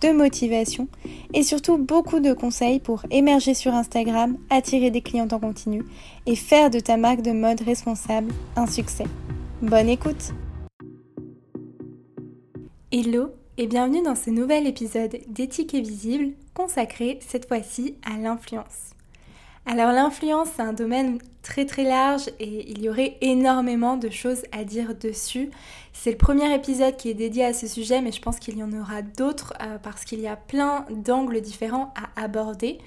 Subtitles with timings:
[0.00, 0.88] de motivation
[1.34, 5.84] et surtout beaucoup de conseils pour émerger sur Instagram, attirer des clients en continu
[6.26, 9.06] et faire de ta marque de mode responsable un succès.
[9.62, 10.32] Bonne écoute
[12.92, 18.95] Hello et bienvenue dans ce nouvel épisode d'Éthique Visible consacré cette fois-ci à l'influence.
[19.68, 24.44] Alors l'influence, c'est un domaine très très large et il y aurait énormément de choses
[24.52, 25.50] à dire dessus.
[25.92, 28.62] C'est le premier épisode qui est dédié à ce sujet, mais je pense qu'il y
[28.62, 32.78] en aura d'autres euh, parce qu'il y a plein d'angles différents à aborder.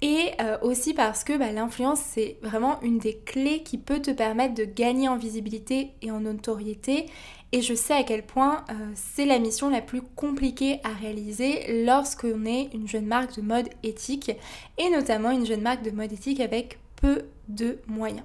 [0.00, 4.10] Et euh, aussi parce que bah, l'influence, c'est vraiment une des clés qui peut te
[4.10, 7.06] permettre de gagner en visibilité et en notoriété.
[7.52, 11.84] Et je sais à quel point euh, c'est la mission la plus compliquée à réaliser
[11.84, 14.30] lorsqu'on est une jeune marque de mode éthique,
[14.76, 18.24] et notamment une jeune marque de mode éthique avec peu de moyens.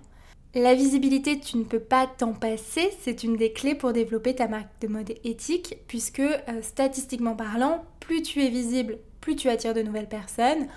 [0.55, 4.47] La visibilité, tu ne peux pas t'en passer, c'est une des clés pour développer ta
[4.47, 9.73] marque de mode éthique, puisque euh, statistiquement parlant, plus tu es visible, plus tu attires
[9.73, 10.67] de nouvelles personnes,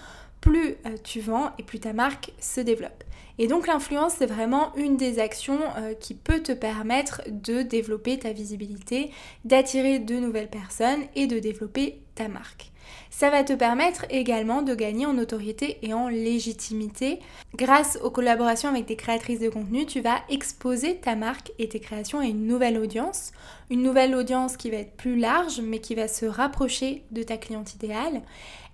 [0.40, 3.04] plus euh, tu vends et plus ta marque se développe.
[3.38, 8.18] Et donc l'influence, c'est vraiment une des actions euh, qui peut te permettre de développer
[8.18, 9.10] ta visibilité,
[9.44, 12.72] d'attirer de nouvelles personnes et de développer ta marque.
[13.10, 17.20] Ça va te permettre également de gagner en notoriété et en légitimité.
[17.54, 21.80] Grâce aux collaborations avec des créatrices de contenu, tu vas exposer ta marque et tes
[21.80, 23.32] créations à une nouvelle audience.
[23.70, 27.36] Une nouvelle audience qui va être plus large mais qui va se rapprocher de ta
[27.36, 28.22] cliente idéale.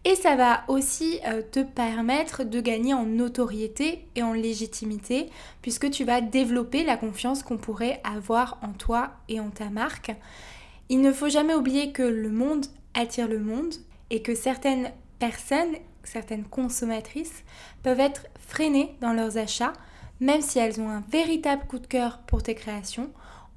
[0.05, 5.31] Et ça va aussi euh, te permettre de gagner en notoriété et en légitimité
[5.63, 10.13] puisque tu vas développer la confiance qu'on pourrait avoir en toi et en ta marque.
[10.89, 13.75] Il ne faut jamais oublier que le monde attire le monde
[14.11, 17.45] et que certaines personnes, certaines consommatrices
[17.85, 19.73] peuvent être freinées dans leurs achats
[20.23, 23.11] même si elles ont un véritable coup de cœur pour tes créations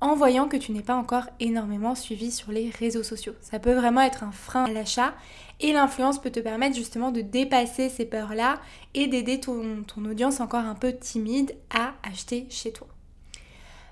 [0.05, 3.33] en voyant que tu n'es pas encore énormément suivi sur les réseaux sociaux.
[3.41, 5.15] Ça peut vraiment être un frein à l'achat
[5.59, 8.59] et l'influence peut te permettre justement de dépasser ces peurs-là
[8.93, 12.87] et d'aider ton, ton audience encore un peu timide à acheter chez toi.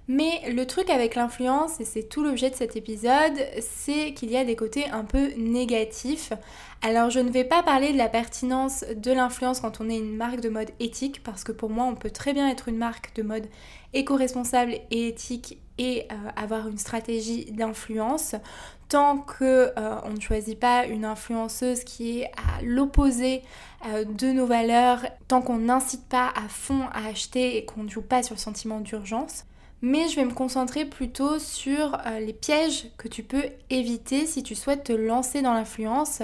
[0.09, 4.36] Mais le truc avec l'influence, et c'est tout l'objet de cet épisode, c'est qu'il y
[4.36, 6.34] a des côtés un peu négatifs.
[6.81, 10.18] Alors je ne vais pas parler de la pertinence de l'influence quand on est une
[10.18, 13.16] marque de mode éthique, parce que pour moi on peut très bien être une marque
[13.16, 13.47] de mode
[13.94, 18.36] éco-responsable et éthique et euh, avoir une stratégie d'influence
[18.90, 23.42] tant que euh, ne choisit pas une influenceuse qui est à l'opposé
[23.88, 27.90] euh, de nos valeurs, tant qu'on n'incite pas à fond à acheter et qu'on ne
[27.90, 29.46] joue pas sur le sentiment d'urgence.
[29.86, 34.56] Mais je vais me concentrer plutôt sur les pièges que tu peux éviter si tu
[34.56, 36.22] souhaites te lancer dans l'influence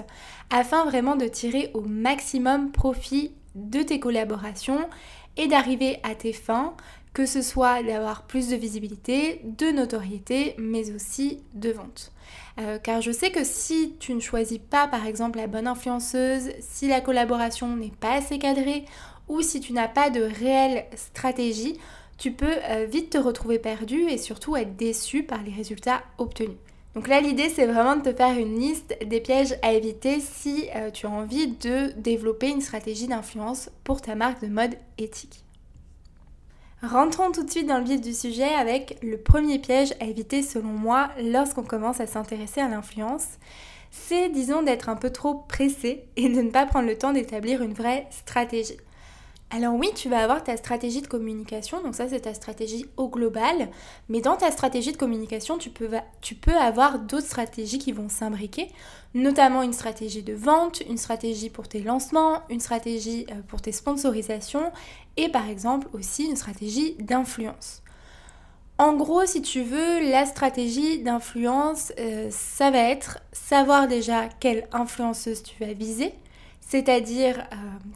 [0.50, 4.88] afin vraiment de tirer au maximum profit de tes collaborations
[5.36, 6.74] et d'arriver à tes fins
[7.14, 12.12] que ce soit d'avoir plus de visibilité, de notoriété, mais aussi de vente.
[12.60, 16.52] Euh, car je sais que si tu ne choisis pas par exemple la bonne influenceuse,
[16.60, 18.86] si la collaboration n'est pas assez cadrée
[19.28, 21.78] ou si tu n'as pas de réelle stratégie,
[22.20, 26.58] tu peux euh, vite te retrouver perdu et surtout être déçu par les résultats obtenus.
[26.94, 30.68] Donc là, l'idée, c'est vraiment de te faire une liste des pièges à éviter si
[30.76, 35.44] euh, tu as envie de développer une stratégie d'influence pour ta marque de mode éthique.
[36.82, 40.42] Rentrons tout de suite dans le vif du sujet avec le premier piège à éviter
[40.42, 43.28] selon moi lorsqu'on commence à s'intéresser à l'influence.
[43.92, 47.62] C'est disons d'être un peu trop pressé et de ne pas prendre le temps d'établir
[47.62, 48.78] une vraie stratégie.
[49.52, 53.10] Alors oui, tu vas avoir ta stratégie de communication, donc ça c'est ta stratégie au
[53.10, 53.70] global,
[54.08, 58.70] mais dans ta stratégie de communication, tu peux, avoir d'autres stratégies qui vont s'imbriquer,
[59.16, 63.72] notamment une stratégie de vente, une stratégie pour tes lancements, une stratégie euh, pour tes
[63.72, 64.72] sponsorisations
[65.18, 67.82] et par exemple aussi une stratégie d'influence.
[68.78, 74.68] En gros, si tu veux, la stratégie d'influence, euh, ça va être savoir déjà quelle
[74.72, 76.14] influenceuse tu vas viser,
[76.70, 77.56] c'est-à-dire, euh,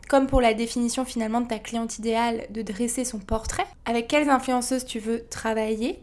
[0.09, 4.29] comme pour la définition finalement de ta cliente idéale, de dresser son portrait, avec quelles
[4.29, 6.01] influenceuses tu veux travailler.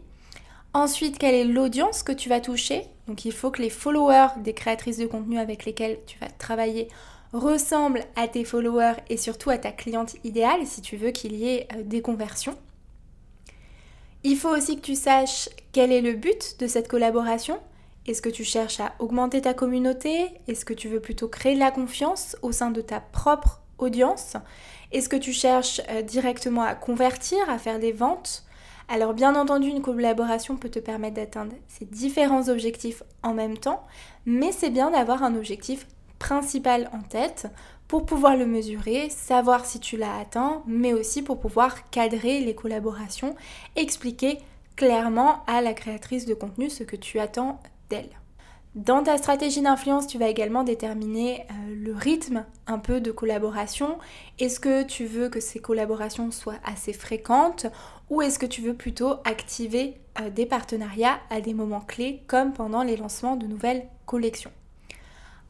[0.73, 4.53] Ensuite, quelle est l'audience que tu vas toucher Donc il faut que les followers des
[4.53, 6.87] créatrices de contenu avec lesquelles tu vas travailler
[7.33, 11.49] ressemblent à tes followers et surtout à ta cliente idéale si tu veux qu'il y
[11.49, 12.57] ait euh, des conversions.
[14.23, 17.59] Il faut aussi que tu saches quel est le but de cette collaboration.
[18.11, 20.31] Est-ce que tu cherches à augmenter ta communauté?
[20.49, 24.35] Est-ce que tu veux plutôt créer de la confiance au sein de ta propre audience?
[24.91, 28.43] Est-ce que tu cherches euh, directement à convertir, à faire des ventes?
[28.89, 33.81] Alors bien entendu, une collaboration peut te permettre d'atteindre ces différents objectifs en même temps,
[34.25, 35.87] mais c'est bien d'avoir un objectif
[36.19, 37.47] principal en tête
[37.87, 42.55] pour pouvoir le mesurer, savoir si tu l'as atteint, mais aussi pour pouvoir cadrer les
[42.55, 43.37] collaborations,
[43.77, 44.39] expliquer
[44.75, 47.57] clairement à la créatrice de contenu ce que tu attends
[48.75, 53.97] Dans ta stratégie d'influence, tu vas également déterminer euh, le rythme un peu de collaboration.
[54.39, 57.65] Est-ce que tu veux que ces collaborations soient assez fréquentes
[58.09, 62.53] ou est-ce que tu veux plutôt activer euh, des partenariats à des moments clés comme
[62.53, 64.51] pendant les lancements de nouvelles collections?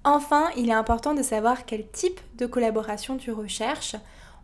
[0.04, 3.96] Enfin, il est important de savoir quel type de collaboration tu recherches.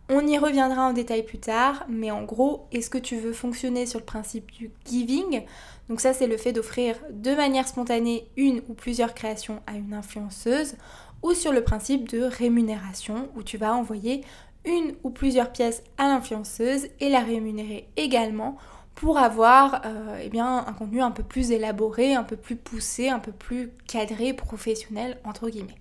[0.09, 3.86] On y reviendra en détail plus tard, mais en gros, est-ce que tu veux fonctionner
[3.86, 5.44] sur le principe du giving?
[5.89, 9.94] Donc ça, c'est le fait d'offrir de manière spontanée une ou plusieurs créations à une
[9.94, 10.75] influenceuse,
[11.24, 14.24] ou sur le principe de rémunération, où tu vas envoyer
[14.63, 18.57] une ou plusieurs pièces à l'influenceuse et la rémunérer également
[18.95, 23.10] pour avoir euh, eh bien, un contenu un peu plus élaboré, un peu plus poussé,
[23.10, 25.75] un peu plus cadré, professionnel, entre guillemets.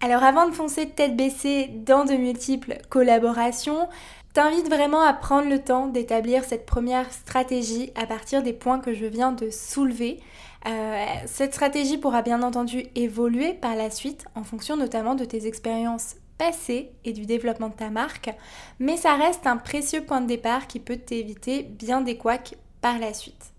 [0.00, 3.88] Alors avant de foncer tête baissée dans de multiples collaborations,
[4.32, 8.94] t'invite vraiment à prendre le temps d'établir cette première stratégie à partir des points que
[8.94, 10.20] je viens de soulever.
[10.66, 15.46] Euh, cette stratégie pourra bien entendu évoluer par la suite en fonction notamment de tes
[15.46, 18.30] expériences passé et du développement de ta marque,
[18.78, 23.00] mais ça reste un précieux point de départ qui peut t'éviter bien des couacs par
[23.00, 23.52] la suite.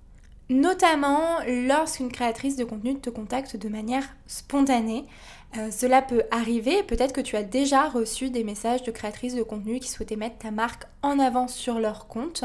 [0.49, 1.37] Notamment
[1.67, 5.05] lorsqu'une créatrice de contenu te contacte de manière spontanée.
[5.57, 9.41] Euh, cela peut arriver, peut-être que tu as déjà reçu des messages de créatrices de
[9.41, 12.43] contenu qui souhaitaient mettre ta marque en avant sur leur compte.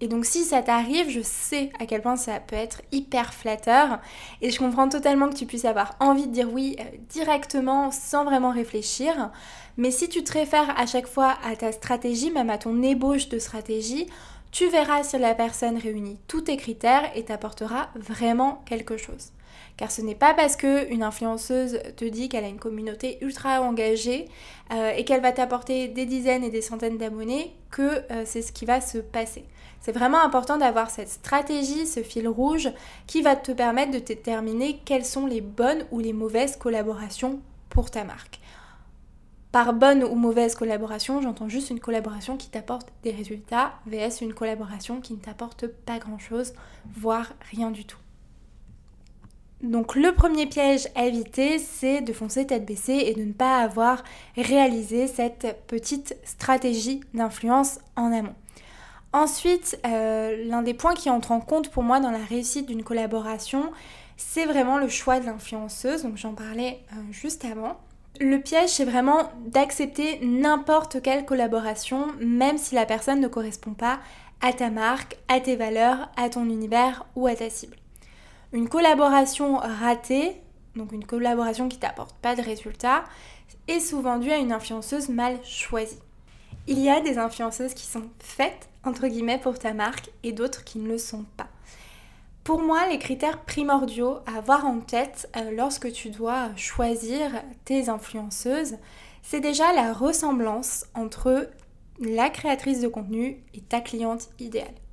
[0.00, 4.00] Et donc si ça t'arrive, je sais à quel point ça peut être hyper flatteur
[4.42, 8.24] et je comprends totalement que tu puisses avoir envie de dire oui euh, directement sans
[8.24, 9.30] vraiment réfléchir.
[9.76, 13.28] Mais si tu te réfères à chaque fois à ta stratégie, même à ton ébauche
[13.28, 14.08] de stratégie,
[14.50, 19.30] tu verras si la personne réunit tous tes critères et t'apportera vraiment quelque chose.
[19.76, 24.28] Car ce n'est pas parce qu'une influenceuse te dit qu'elle a une communauté ultra engagée
[24.72, 28.52] euh, et qu'elle va t'apporter des dizaines et des centaines d'abonnés que euh, c'est ce
[28.52, 29.44] qui va se passer.
[29.80, 32.70] C'est vraiment important d'avoir cette stratégie, ce fil rouge
[33.06, 37.90] qui va te permettre de déterminer quelles sont les bonnes ou les mauvaises collaborations pour
[37.90, 38.40] ta marque.
[39.54, 44.34] Par bonne ou mauvaise collaboration, j'entends juste une collaboration qui t'apporte des résultats, vs une
[44.34, 46.54] collaboration qui ne t'apporte pas grand-chose,
[46.96, 48.03] voire rien du tout.
[49.64, 53.60] Donc le premier piège à éviter, c'est de foncer tête baissée et de ne pas
[53.60, 54.04] avoir
[54.36, 58.34] réalisé cette petite stratégie d'influence en amont.
[59.14, 62.82] Ensuite, euh, l'un des points qui entre en compte pour moi dans la réussite d'une
[62.82, 63.72] collaboration,
[64.18, 67.78] c'est vraiment le choix de l'influenceuse, donc j'en parlais euh, juste avant.
[68.20, 73.98] Le piège, c'est vraiment d'accepter n'importe quelle collaboration, même si la personne ne correspond pas
[74.42, 77.76] à ta marque, à tes valeurs, à ton univers ou à ta cible.
[78.54, 80.36] Une collaboration ratée,
[80.76, 83.02] donc une collaboration qui t'apporte pas de résultats,
[83.66, 85.98] est souvent due à une influenceuse mal choisie.
[86.68, 90.62] Il y a des influenceuses qui sont faites, entre guillemets, pour ta marque et d'autres
[90.62, 91.48] qui ne le sont pas.
[92.44, 97.32] Pour moi, les critères primordiaux à avoir en tête euh, lorsque tu dois choisir
[97.64, 98.76] tes influenceuses,
[99.24, 101.50] c'est déjà la ressemblance entre
[101.98, 104.83] la créatrice de contenu et ta cliente idéale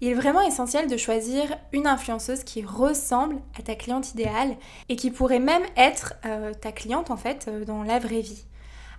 [0.00, 4.56] il est vraiment essentiel de choisir une influenceuse qui ressemble à ta cliente idéale
[4.88, 8.44] et qui pourrait même être euh, ta cliente en fait euh, dans la vraie vie.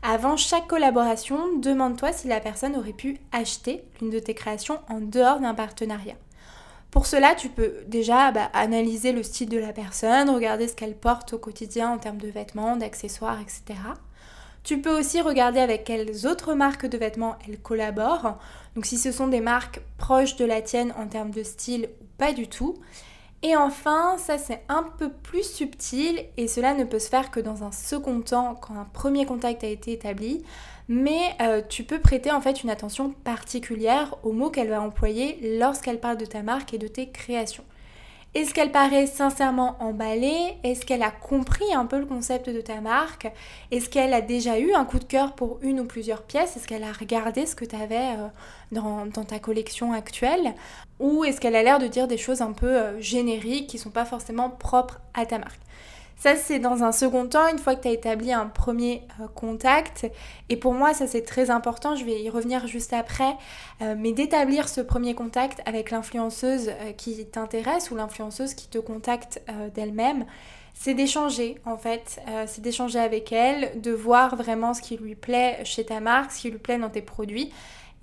[0.02, 5.02] Avant chaque collaboration, demande-toi si la personne aurait pu acheter l'une de tes créations en
[5.02, 6.16] dehors d'un partenariat.
[6.92, 10.96] Pour cela, tu peux déjà bah, analyser le style de la personne, regarder ce qu'elle
[10.96, 13.80] porte au quotidien en termes de vêtements, d'accessoires, etc.
[14.70, 18.38] Tu peux aussi regarder avec quelles autres marques de vêtements elle collabore.
[18.76, 22.06] Donc si ce sont des marques proches de la tienne en termes de style ou
[22.20, 22.78] pas du tout.
[23.42, 27.40] Et enfin, ça c'est un peu plus subtil et cela ne peut se faire que
[27.40, 30.44] dans un second temps quand un premier contact a été établi.
[30.88, 35.58] Mais euh, tu peux prêter en fait une attention particulière aux mots qu'elle va employer
[35.58, 37.66] lorsqu'elle parle de ta marque et de tes créations.
[38.36, 40.56] Est-ce qu'elle paraît sincèrement emballée?
[40.64, 43.28] Est-ce qu'elle a compris un peu le concept de ta marque?
[43.72, 46.56] Est-ce qu'elle a déjà eu un coup de cœur pour une ou plusieurs pièces?
[46.56, 48.28] Est-ce qu'elle a regardé ce que tu avais euh,
[48.72, 50.54] dans, ta collection actuelle?
[51.00, 53.82] Ou est-ce qu'elle a l'air de dire des choses un peu euh, génériques qui ne
[53.82, 55.62] sont pas forcément propres à ta marque?
[56.20, 59.28] Ça, c'est dans un second temps, une fois que tu as établi un premier euh,
[59.34, 60.06] contact.
[60.50, 61.96] Et pour moi, ça, c'est très important.
[61.96, 63.38] Je vais y revenir juste après.
[63.82, 68.78] Euh, mais d'établir ce premier contact avec l'influenceuse euh, qui t'intéresse ou l'influenceuse qui te
[68.78, 69.42] contacte
[69.74, 70.26] d'elle-même,
[70.74, 75.60] c'est d'échanger en fait, c'est d'échanger avec elle, de voir vraiment ce qui lui plaît
[75.64, 77.52] chez ta marque, ce qui lui plaît dans tes produits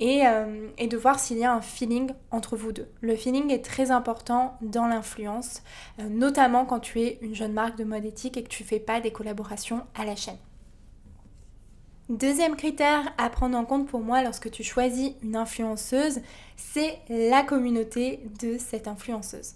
[0.03, 2.89] euh, et, de voir s'il y a un feeling entre vous deux.
[3.01, 5.63] Le feeling est très important dans l'influence,
[6.01, 8.69] euh, notamment quand tu es une jeune marque de mode éthique et que tu ne
[8.69, 10.37] fais pas des collaborations à la chaîne.
[12.11, 16.21] Deuxième critère à prendre en compte pour moi lorsque tu choisis une influenceuse,
[16.57, 19.55] c'est la communauté de cette influenceuse.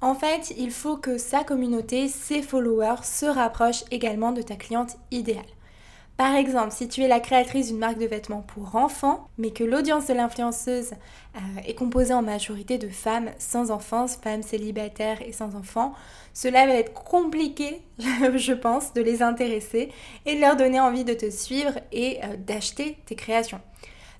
[0.00, 4.96] En fait, il faut que sa communauté, ses followers, se rapprochent également de ta cliente
[5.12, 5.44] idéale.
[6.22, 9.64] Par exemple, si tu es la créatrice d'une marque de vêtements pour enfants, mais que
[9.64, 10.92] l'audience de l'influenceuse
[11.34, 15.94] euh, est composée en majorité de femmes sans enfants, femmes célibataires et sans enfants,
[16.32, 19.90] cela va être compliqué, je pense, de les intéresser
[20.24, 23.60] et de leur donner envie de te suivre et euh, d'acheter tes créations.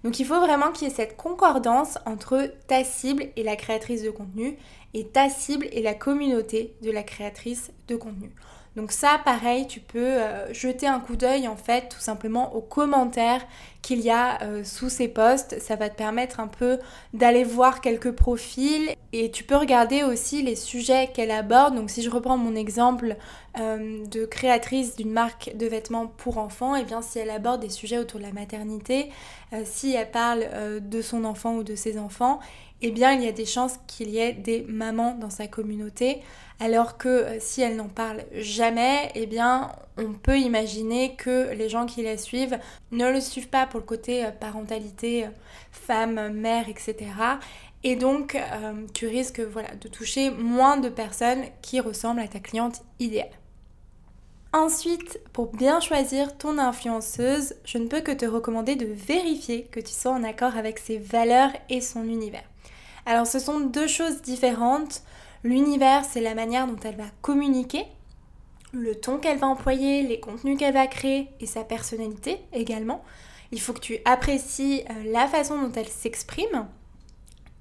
[0.02, 4.02] Donc il faut vraiment qu'il y ait cette concordance entre ta cible et la créatrice
[4.02, 4.58] de contenu
[4.92, 8.32] et ta cible et la communauté de la créatrice de contenu.
[8.74, 12.62] Donc ça, pareil, tu peux euh, jeter un coup d'œil en fait tout simplement aux
[12.62, 13.46] commentaires
[13.82, 15.60] qu'il y a euh, sous ces posts.
[15.60, 16.78] Ça va te permettre un peu
[17.12, 21.74] d'aller voir quelques profils et tu peux regarder aussi les sujets qu'elle aborde.
[21.74, 23.16] Donc si je reprends mon exemple
[23.58, 27.60] euh, de créatrice d'une marque de vêtements pour enfants, et eh bien si elle aborde
[27.60, 29.10] des sujets autour de la maternité,
[29.64, 30.46] si elle parle
[30.80, 32.40] de son enfant ou de ses enfants,
[32.82, 36.20] eh bien il y a des chances qu'il y ait des mamans dans sa communauté,
[36.60, 41.68] alors que euh, si elle n'en parle jamais, eh bien on peut imaginer que les
[41.68, 42.58] gens qui la suivent
[42.90, 45.30] ne le suivent pas pour le côté euh, parentalité, euh,
[45.70, 46.96] femme, mère, etc.
[47.84, 48.38] Et donc
[48.94, 53.41] tu risques de toucher moins de personnes qui ressemblent à ta cliente idéale.
[54.52, 59.80] Ensuite, pour bien choisir ton influenceuse, je ne peux que te recommander de vérifier que
[59.80, 62.44] tu sois en accord avec ses valeurs et son univers.
[63.06, 65.02] Alors ce sont deux choses différentes.
[65.42, 67.86] L'univers, c'est la manière dont elle va communiquer,
[68.72, 73.02] le ton qu'elle va employer, les contenus qu'elle va créer et sa personnalité également.
[73.52, 76.68] Il faut que tu apprécies euh, la façon dont elle s'exprime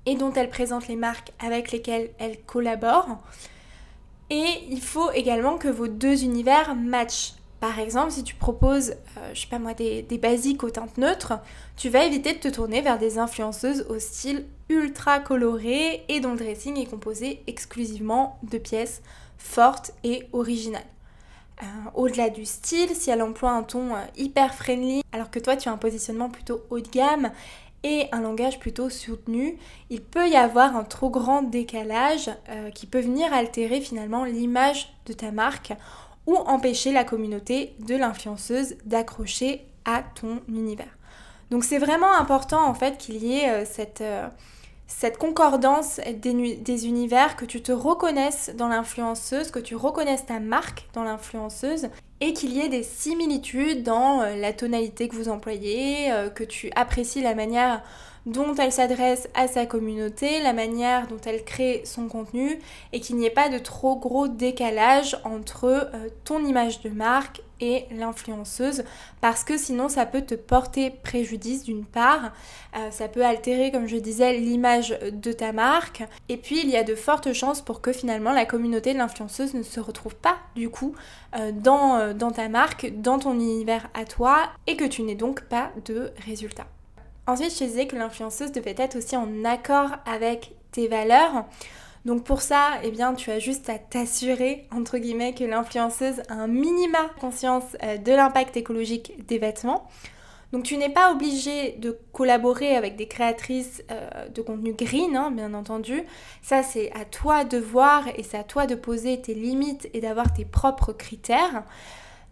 [0.05, 3.17] et dont elle présente les marques avec lesquelles elle collabore.
[4.31, 7.33] Et il faut également que vos deux univers matchent.
[7.59, 11.33] Par exemple, si tu proposes, euh, je sais pas moi, des, basiques aux teintes neutres,
[11.75, 16.31] tu vas éviter de te tourner vers des influenceuses au style ultra coloré et dont
[16.31, 19.01] le dressing est composé exclusivement de pièces
[19.37, 20.81] fortes et originales.
[21.61, 25.57] Euh, au-delà du style, si elle emploie un ton euh, hyper friendly, alors que toi
[25.57, 27.31] tu as un positionnement plutôt haut de gamme
[27.83, 29.57] et un langage plutôt soutenu,
[29.89, 32.29] il peut y avoir un trop grand décalage
[32.75, 35.73] qui peut venir altérer finalement l'image de ta marque
[36.27, 40.95] ou empêcher la communauté de l'influenceuse d'accrocher à ton univers.
[41.49, 44.27] Donc c'est vraiment important en fait qu'il y ait euh, cette, euh,
[44.99, 50.87] cette concordance des, univers, que tu te reconnaisses dans l'influenceuse, que tu reconnaisses ta marque
[50.93, 56.11] dans l'influenceuse et qu'il y ait des similitudes dans euh, la tonalité que vous employez,
[56.35, 57.81] que tu apprécies la manière
[58.25, 62.59] dont elle s'adresse à sa communauté, la manière dont elle crée son contenu
[62.93, 67.41] et qu'il n'y ait pas de trop gros décalage entre euh, ton image de marque
[67.91, 68.83] l'influenceuse
[69.21, 72.31] parce que sinon ça peut te porter préjudice d'une part,
[72.75, 76.77] euh, ça peut altérer comme je disais l'image de ta marque et puis il y
[76.77, 80.37] a de fortes chances pour que finalement la communauté de l'influenceuse ne se retrouve pas
[80.55, 80.95] du coup
[81.35, 85.41] euh, dans, dans ta marque, dans ton univers à toi et que tu n'aies donc
[85.43, 86.67] pas de résultats.
[87.27, 91.45] Ensuite, je disais que l'influenceuse devait être aussi en accord avec tes valeurs.
[92.05, 96.33] Donc pour ça, eh bien, tu as juste à t'assurer, entre guillemets, que l'influenceuse a
[96.33, 99.87] un minima conscience euh, de l'impact écologique des vêtements.
[100.51, 105.31] Donc tu n'es pas obligé de collaborer avec des créatrices euh, de contenu green, hein,
[105.31, 106.03] bien entendu.
[106.41, 110.01] Ça c'est à toi de voir et c'est à toi de poser tes limites et
[110.01, 111.63] d'avoir tes propres critères.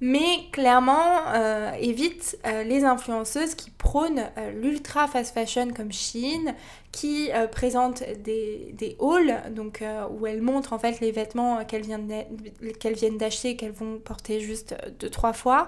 [0.02, 6.56] Mais clairement, euh, évite euh, les influenceuses qui prônent euh, l'ultra fast fashion comme Shein,
[6.92, 13.18] qui présentent des, des hauls, donc où elles montrent en fait les vêtements qu'elles viennent
[13.20, 15.68] d'acheter, qu'elles vont porter juste deux, trois fois.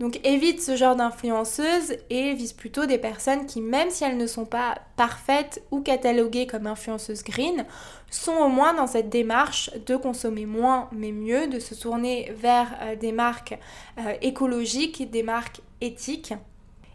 [0.00, 4.26] Donc évite ce genre d'influenceuses et vise plutôt des personnes qui, même si elles ne
[4.26, 7.66] sont pas parfaites ou cataloguées comme influenceuses green,
[8.10, 12.68] sont au moins dans cette démarche de consommer moins mais mieux, de se tourner vers
[12.80, 13.58] euh, des marques
[13.98, 16.32] euh, écologiques, des marques éthiques.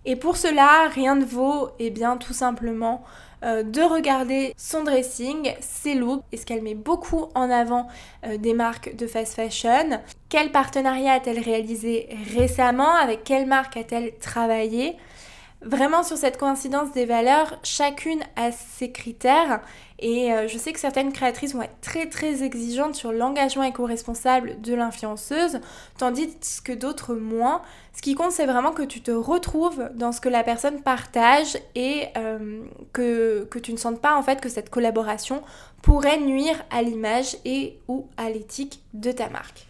[0.05, 3.03] Et pour cela, rien ne vaut, eh bien, tout simplement
[3.45, 7.87] euh, de regarder son dressing, ses looks, est-ce qu'elle met beaucoup en avant
[8.25, 14.17] euh, des marques de fast fashion, quel partenariat a-t-elle réalisé récemment, avec quelle marque a-t-elle
[14.17, 14.95] travaillé?
[15.65, 19.61] Vraiment sur cette coïncidence des valeurs, chacune a ses critères
[19.99, 24.61] et euh, je sais que certaines créatrices vont être très très exigeantes sur l'engagement éco-responsable
[24.61, 25.59] de l'influenceuse,
[25.97, 27.61] tandis que d'autres moins.
[27.93, 31.57] Ce qui compte, c'est vraiment que tu te retrouves dans ce que la personne partage
[31.75, 35.41] et euh, que, tu ne sentes pas en fait que cette collaboration
[35.81, 39.65] pourrait nuire à l'image et ou à l'éthique de ta marque.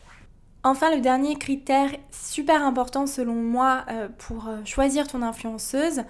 [0.68, 6.02] Enfin, le dernier critère super important selon moi euh, pour euh, choisir ton influenceuse,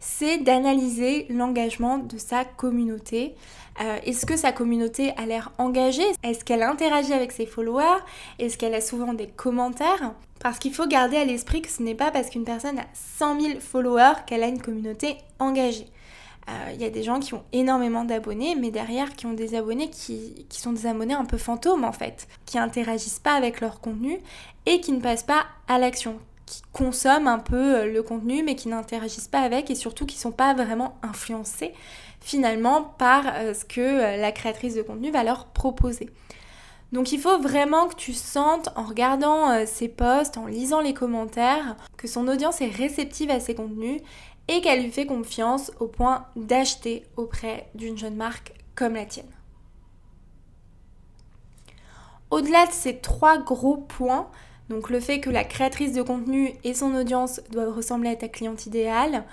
[0.00, 3.34] c'est d'analyser l'engagement de sa communauté.
[3.80, 6.04] Euh, est-ce que sa communauté a l'air engagée?
[6.22, 8.02] Est-ce qu'elle interagit avec ses followers?
[8.38, 10.12] Est-ce qu'elle a souvent des commentaires?
[10.40, 13.40] Parce qu'il faut garder à l'esprit que ce n'est pas parce qu'une personne a 100
[13.40, 15.86] 000 followers qu'elle a une communauté engagée.
[16.48, 19.54] Il euh, y a des gens qui ont énormément d'abonnés, mais derrière qui ont des
[19.54, 23.80] abonnés qui, sont des abonnés un peu fantômes en fait, qui interagissent pas avec leur
[23.80, 24.18] contenu
[24.66, 28.56] et qui ne passent pas à l'action, qui consomment un peu euh, le contenu mais
[28.56, 31.74] qui n'interagissent pas avec et surtout qui sont pas vraiment influencés
[32.20, 36.10] finalement par euh, ce que la créatrice de contenu va leur proposer.
[36.92, 41.74] Donc il faut vraiment que tu sentes en regardant ses posts, en lisant les commentaires,
[41.96, 44.02] que son audience est réceptive à ses contenus
[44.48, 49.30] et qu'elle lui fait confiance au point d'acheter auprès d'une jeune marque comme la tienne.
[52.30, 54.28] Au-delà de ces trois gros points,
[54.68, 58.28] donc le fait que la créatrice de contenu et son audience doivent ressembler à ta
[58.28, 59.24] cliente idéale,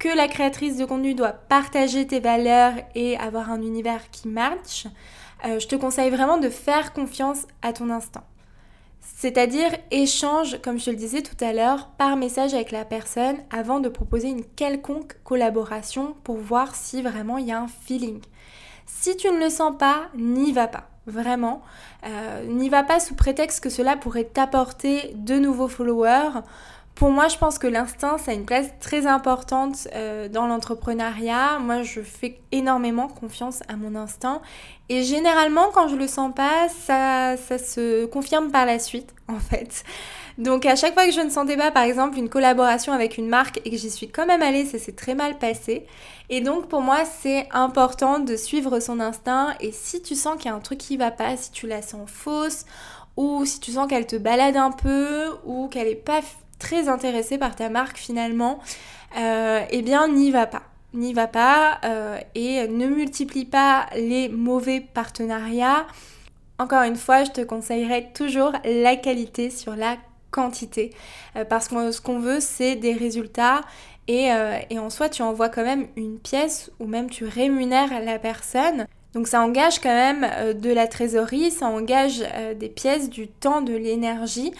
[0.00, 4.86] que la créatrice de contenu doit partager tes valeurs et avoir un univers qui match,
[5.44, 8.24] euh, je te conseille vraiment de faire confiance à ton instinct.
[9.00, 13.36] C'est-à-dire échange, comme je te le disais tout à l'heure, par message avec la personne
[13.50, 18.20] avant de proposer une quelconque collaboration pour voir si vraiment il y a un feeling.
[18.86, 20.88] Si tu ne le sens pas, n'y va pas.
[21.06, 21.62] Vraiment,
[22.06, 26.40] euh, n'y va pas sous prétexte que cela pourrait t'apporter de nouveaux followers
[27.00, 31.58] pour moi, je pense que l'instinct, ça a une place très importante euh, dans l'entrepreneuriat.
[31.58, 34.42] Moi, je fais énormément confiance à mon instinct.
[34.90, 39.38] Et généralement, quand je le sens pas, ça, ça se confirme par la suite, en
[39.38, 39.82] fait.
[40.36, 43.28] Donc, à chaque fois que je ne sentais pas, par exemple, une collaboration avec une
[43.28, 45.86] marque et que j'y suis quand même allée, ça s'est très mal passé.
[46.28, 49.54] Et donc, pour moi, c'est important de suivre son instinct.
[49.60, 51.80] Et si tu sens qu'il y a un truc qui va pas, si tu la
[51.80, 52.66] sens fausse,
[53.16, 56.20] ou si tu sens qu'elle te balade un peu, ou qu'elle est pas
[56.60, 58.60] très intéressé par ta marque finalement,
[59.18, 60.62] euh, eh bien n'y va pas.
[60.94, 65.86] N'y va pas euh, et ne multiplie pas les mauvais partenariats.
[66.60, 69.96] Encore une fois, je te conseillerais toujours la qualité sur la
[70.30, 70.92] quantité.
[71.36, 73.62] Euh, parce que ce qu'on veut, c'est des résultats.
[74.08, 74.30] Et,
[74.70, 78.86] et en soi, tu envoies quand même une pièce ou même tu rémunères la personne.
[79.14, 83.26] Donc ça engage quand même euh, de la trésorerie, ça engage euh, des pièces, du
[83.26, 84.52] temps, de l'énergie.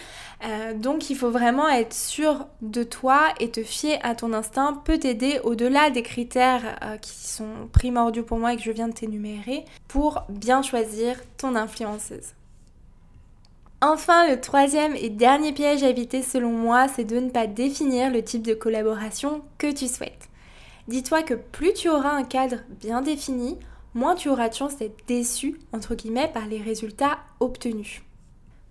[0.43, 4.81] Euh, donc il faut vraiment être sûr de toi et te fier à ton instinct
[4.83, 8.93] peut t'aider au-delà des critères qui sont primordiaux pour moi et que je viens de
[8.93, 12.33] t'énumérer pour bien choisir ton influenceuse.
[13.81, 18.11] Enfin, le troisième et dernier piège à éviter selon moi, c'est de ne pas définir
[18.11, 20.29] le type de collaboration que tu souhaites.
[20.87, 23.57] Dis-toi que plus tu auras un cadre bien défini,
[23.93, 28.01] moins tu auras de chance d'être déçu, entre guillemets, par les résultats obtenus.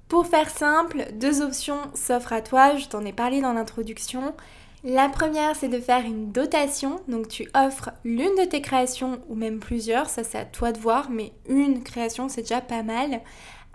[0.08, 4.34] Pour faire simple, deux options s'offrent à toi, je t'en ai parlé dans l'introduction.
[4.82, 9.34] La première, c'est de faire une dotation, donc tu offres l'une de tes créations ou
[9.34, 13.20] même plusieurs, ça c'est à toi de voir, mais une création c'est déjà pas mal,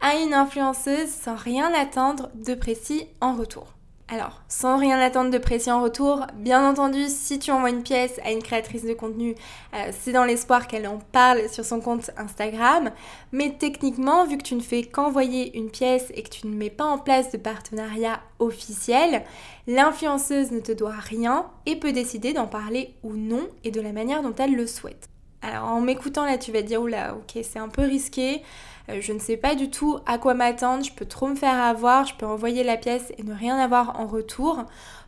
[0.01, 3.74] à une influenceuse sans rien attendre de précis en retour.
[4.07, 8.19] Alors, sans rien attendre de précis en retour, bien entendu, si tu envoies une pièce
[8.23, 9.33] à une créatrice de contenu,
[9.73, 12.91] euh, c'est dans l'espoir qu'elle en parle sur son compte Instagram.
[13.31, 16.69] Mais techniquement, vu que tu ne fais qu'envoyer une pièce et que tu ne mets
[16.69, 19.23] pas en place de partenariat officiel,
[19.65, 23.91] l'influenceuse ne te doit rien et peut décider d'en parler ou non et de la
[23.91, 25.09] manière dont elle le souhaite.
[25.47, 28.41] Alors en m'écoutant là, tu vas te dire, oula, ok, c'est un peu risqué.
[28.89, 31.59] Euh, je ne sais pas du tout à quoi m'attendre, je peux trop me faire
[31.59, 34.63] avoir, je peux envoyer la pièce et ne rien avoir en retour.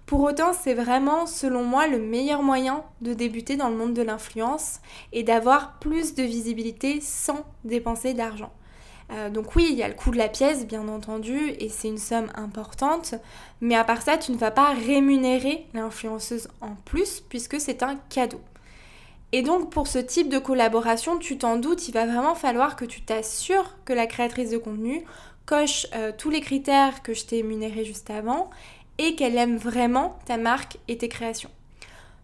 [0.05, 4.03] Pour autant, c'est vraiment, selon moi, le meilleur moyen de débuter dans le monde de
[4.03, 4.79] l'influence
[5.11, 8.51] et d'avoir plus de visibilité sans dépenser d'argent.
[9.11, 11.87] Euh, donc oui, il y a le coût de la pièce, bien entendu, et c'est
[11.87, 13.15] une somme importante,
[13.59, 17.95] mais à part ça, tu ne vas pas rémunérer l'influenceuse en plus puisque c'est un
[18.09, 18.39] cadeau.
[19.33, 22.85] Et donc pour ce type de collaboration, tu t'en doutes, il va vraiment falloir que
[22.85, 25.03] tu t'assures que la créatrice de contenu
[25.45, 28.49] coche euh, tous les critères que je t'ai énumérés juste avant
[28.97, 31.49] et qu'elle aime vraiment ta marque et tes créations.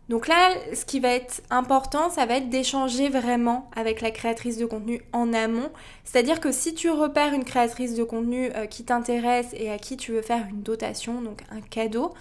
[0.09, 4.57] Donc là, ce qui va être important, ça va être d'échanger vraiment avec la créatrice
[4.57, 5.71] de contenu en amont.
[6.03, 9.95] C'est-à-dire que si tu repères une créatrice de contenu euh, qui t'intéresse et à qui
[9.95, 12.13] tu veux faire une dotation, donc un cadeau,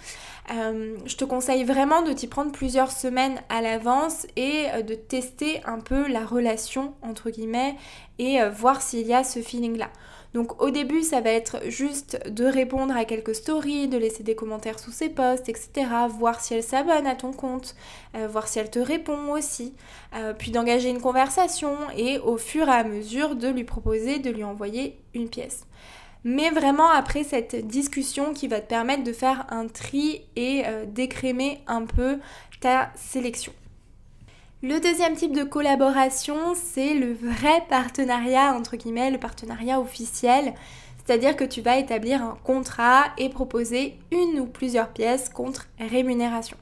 [0.53, 4.95] euh, je te conseille vraiment de t'y prendre plusieurs semaines à l'avance et euh, de
[4.95, 7.75] tester un peu la relation, entre guillemets,
[8.17, 9.89] et voir s'il y a ce feeling-là.
[10.33, 14.35] Donc au début, ça va être juste de répondre à quelques stories, de laisser des
[14.35, 15.69] commentaires sous ses posts, etc.
[16.09, 17.75] Voir si elle s'abonne à ton compte,
[18.15, 19.73] euh, voir si elle te répond aussi,
[20.15, 24.31] euh, puis d'engager une conversation et au fur et à mesure de lui proposer de
[24.31, 25.67] lui envoyer une pièce.
[26.23, 30.85] Mais vraiment après cette discussion qui va te permettre de faire un tri et euh,
[30.85, 32.19] d'écrémer un peu
[32.59, 33.53] ta sélection.
[34.65, 40.53] Le deuxième type de collaboration, c'est le vrai partenariat, entre guillemets, le partenariat officiel.
[41.05, 46.55] C'est-à-dire que tu vas établir un contrat et proposer une ou plusieurs pièces contre rémunération.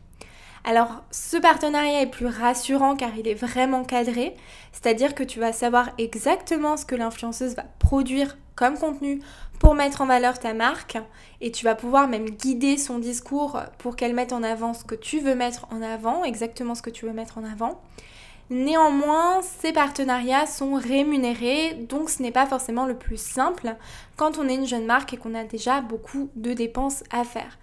[0.64, 4.36] Alors ce partenariat est plus rassurant car il est vraiment cadré,
[4.72, 9.22] c'est-à-dire que tu vas savoir exactement ce que l'influenceuse va produire comme contenu
[9.60, 10.98] pour mettre en valeur ta marque
[11.40, 14.96] et tu vas pouvoir même guider son discours pour qu'elle mette en avant ce que
[14.96, 17.82] tu veux mettre en avant, exactement ce que tu veux mettre en avant.
[18.52, 23.76] Néanmoins, ces partenariats sont rémunérés, donc ce n'est pas forcément le plus simple
[24.18, 27.58] quand on est une jeune marque et qu'on a déjà beaucoup de dépenses à faire.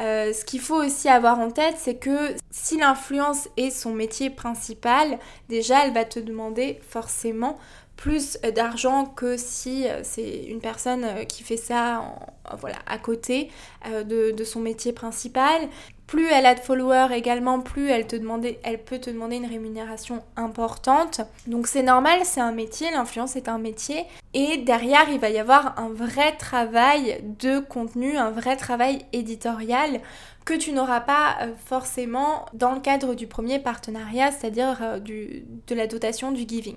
[0.00, 4.28] Euh, ce qu'il faut aussi avoir en tête, c'est que si l'influence est son métier
[4.28, 7.58] principal, déjà elle va te demander forcément
[7.96, 12.02] plus d'argent que si euh, c'est une personne euh, qui fait ça
[12.58, 13.50] voilà, à côté
[13.84, 15.68] de, son métier principal.
[16.06, 18.06] Plus elle a de followers également, plus elle,
[18.62, 21.22] elle peut te demander une rémunération importante.
[21.48, 24.04] Donc c'est normal, c'est un métier, l'influence est un métier.
[24.32, 30.00] Et derrière, il va y avoir un vrai travail de contenu, un vrai travail éditorial
[30.44, 35.74] que tu n'auras pas euh, forcément dans le cadre du premier partenariat, c'est-à-dire euh, de
[35.74, 36.76] la dotation du giving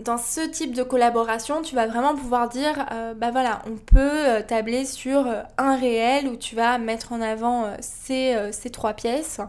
[0.00, 3.98] dans ce type de collaboration, tu vas vraiment pouvoir dire, euh, bah voilà, on peut
[4.00, 8.94] euh, tabler sur euh, un réel où tu vas mettre en avant ces, ces trois
[8.94, 9.40] pièces.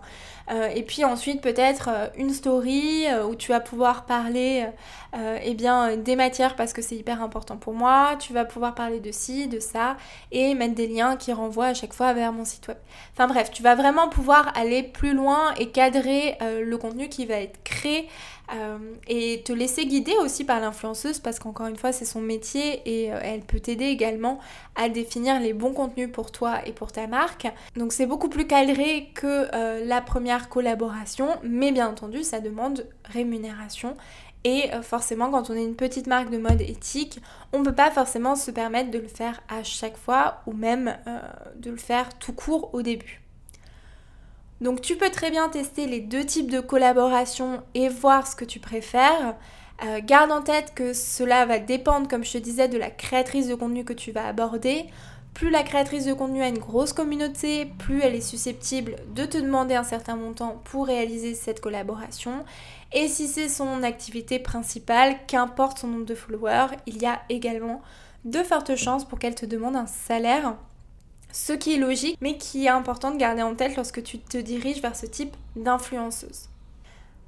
[0.75, 4.67] et puis ensuite peut-être une story où tu vas pouvoir parler
[5.15, 8.15] eh bien, des matières parce que c'est hyper important pour moi.
[8.19, 9.97] Tu vas pouvoir parler de ci, de ça
[10.31, 12.77] et mettre des liens qui renvoient à chaque fois vers mon site web.
[13.13, 17.35] Enfin bref, tu vas vraiment pouvoir aller plus loin et cadrer le contenu qui va
[17.35, 18.07] être créé
[18.51, 22.81] euh, et te laisser guider aussi par l'influenceuse parce qu'encore une fois c'est son métier
[22.85, 24.37] et euh, elle peut t'aider également
[24.75, 27.47] à définir les bons contenus pour toi et pour ta marque.
[27.77, 32.85] Donc c'est beaucoup plus cadré que euh, la première collaboration mais bien entendu ça demande
[33.05, 33.95] rémunération
[34.43, 37.19] et forcément, quand on est une petite marque de mode éthique,
[37.53, 40.97] on ne peut pas forcément se permettre de le faire à chaque fois ou même
[41.55, 43.23] de le faire tout court au début.
[44.63, 48.45] Donc tu peux très bien tester les deux types de collaboration et voir ce que
[48.45, 49.35] tu préfères.
[49.83, 53.47] Euh, garde en tête que cela va dépendre, comme je te disais, de la créatrice
[53.47, 54.85] de contenu que tu vas aborder.
[55.33, 59.37] Plus la créatrice de contenu a une grosse communauté, plus elle est susceptible de te
[59.37, 62.45] demander un certain montant pour réaliser cette collaboration.
[62.91, 67.81] Et si c'est son activité principale, qu'importe son nombre de followers, il y a également
[68.25, 70.55] de fortes chances pour qu'elle te demande un salaire
[71.33, 74.37] ce qui est logique, mais qui est important de garder en tête lorsque tu te
[74.37, 76.47] diriges vers ce type d'influenceuse.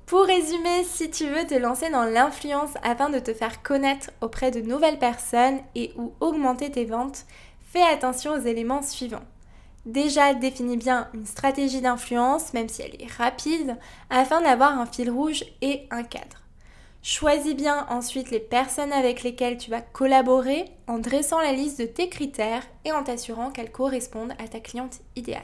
[0.05, 4.51] Pour résumer, si tu veux te lancer dans l'influence afin de te faire connaître auprès
[4.51, 7.25] de nouvelles personnes et ou augmenter tes ventes,
[7.75, 9.25] fais attention aux éléments suivants.
[9.85, 13.75] Déjà, définis bien une stratégie d'influence, même si elle est rapide,
[14.09, 16.41] afin d'avoir un fil rouge et un cadre.
[17.03, 21.85] Choisis bien ensuite les personnes avec lesquelles tu vas collaborer en dressant la liste de
[21.85, 25.43] tes critères et en t'assurant qu'elles correspondent à ta cliente idéale.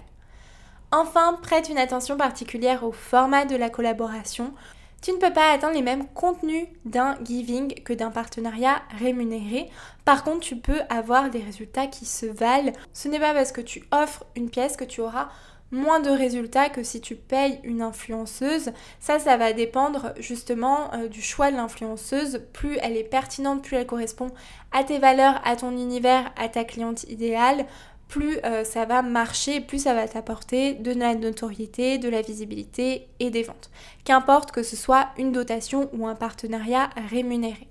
[0.91, 4.53] Enfin, prête une attention particulière au format de la collaboration.
[5.01, 9.69] Tu ne peux pas atteindre les mêmes contenus d'un giving que d'un partenariat rémunéré.
[10.05, 12.71] Par contre, tu peux avoir des résultats qui se valent.
[12.93, 15.29] Ce n'est pas parce que tu offres une pièce que tu auras
[15.71, 18.71] moins de résultats que si tu payes une influenceuse.
[18.99, 22.41] Ça, ça va dépendre justement euh, du choix de l'influenceuse.
[22.53, 24.27] Plus elle est pertinente, plus elle correspond
[24.71, 27.65] à tes valeurs, à ton univers, à ta cliente idéale,
[28.11, 33.07] plus euh, ça va marcher, plus ça va t'apporter de la notoriété, de la visibilité
[33.19, 33.71] et des ventes.
[34.03, 37.69] Qu'importe que ce soit une dotation ou un partenariat rémunéré.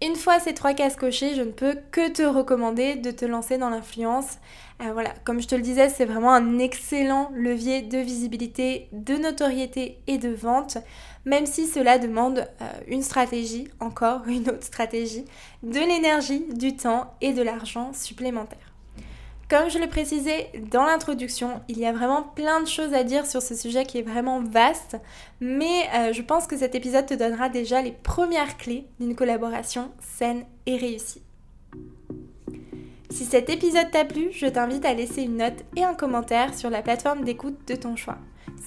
[0.00, 3.58] Une fois ces trois cases cochées, je ne peux que te recommander de te lancer
[3.58, 4.38] dans l'influence.
[4.80, 9.16] Euh, voilà, comme je te le disais, c'est vraiment un excellent levier de visibilité, de
[9.16, 10.78] notoriété et de vente,
[11.26, 15.26] même si cela demande euh, une stratégie, encore une autre stratégie,
[15.62, 18.72] de l'énergie, du temps et de l'argent supplémentaire.
[19.48, 23.26] Comme je le précisais dans l'introduction, il y a vraiment plein de choses à dire
[23.26, 24.96] sur ce sujet qui est vraiment vaste,
[25.40, 29.92] mais euh, je pense que cet épisode te donnera déjà les premières clés d'une collaboration
[30.00, 31.22] saine et réussie.
[33.10, 36.68] Si cet épisode t'a plu, je t'invite à laisser une note et un commentaire sur
[36.68, 38.18] la plateforme d'écoute de ton choix.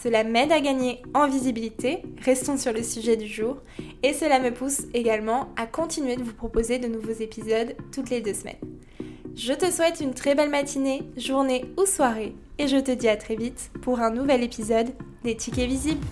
[0.02, 3.58] Cela m'aide à gagner en visibilité, restons sur le sujet du jour,
[4.04, 8.22] et cela me pousse également à continuer de vous proposer de nouveaux épisodes toutes les
[8.22, 8.56] deux semaines.
[9.36, 13.18] Je te souhaite une très belle matinée, journée ou soirée, et je te dis à
[13.18, 14.90] très vite pour un nouvel épisode
[15.24, 16.06] des tickets visibles.